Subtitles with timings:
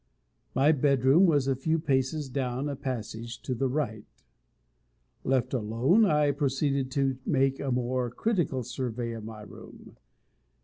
[0.55, 4.07] My bedroom was a few paces down a passage to the right.
[5.23, 9.97] Left alone, I proceeded to make a more critical survey of my room.